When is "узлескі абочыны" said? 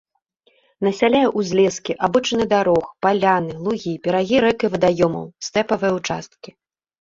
1.41-2.47